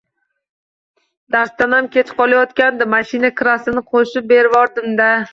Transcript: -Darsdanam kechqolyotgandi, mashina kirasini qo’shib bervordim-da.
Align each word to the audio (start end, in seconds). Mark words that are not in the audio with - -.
-Darsdanam 1.33 1.89
kechqolyotgandi, 1.95 2.87
mashina 2.93 3.31
kirasini 3.41 3.83
qo’shib 3.91 4.33
bervordim-da. 4.33 5.11